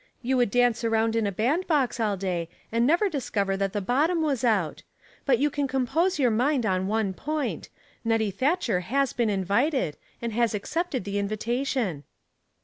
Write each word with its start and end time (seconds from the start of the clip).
''You 0.23 0.37
Avould 0.37 0.49
dance 0.49 0.83
around 0.83 1.15
in 1.15 1.27
a 1.27 1.31
bandbox 1.31 1.99
all 1.99 2.17
da3% 2.17 2.47
and 2.71 2.87
never 2.87 3.07
discover 3.07 3.55
that 3.57 3.71
the 3.71 3.81
bottom 3.81 4.23
was 4.23 4.43
out; 4.43 4.81
but 5.27 5.37
you 5.37 5.51
can 5.51 5.67
compose 5.67 6.17
your 6.17 6.31
mind 6.31 6.65
on 6.65 6.87
one 6.87 7.13
point. 7.13 7.69
Nettie 8.03 8.31
Thatcher 8.31 8.79
has 8.79 9.13
been 9.13 9.29
invited, 9.29 9.97
and 10.19 10.33
has 10.33 10.55
accepted 10.55 11.03
the 11.03 11.19
invitation." 11.19 12.03